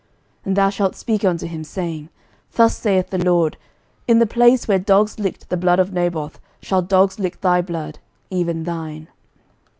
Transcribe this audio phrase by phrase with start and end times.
[0.43, 2.09] And thou shalt speak unto him, saying,
[2.53, 3.55] Thus saith the LORD,
[4.07, 7.99] In the place where dogs licked the blood of Naboth shall dogs lick thy blood,
[8.31, 9.09] even thine.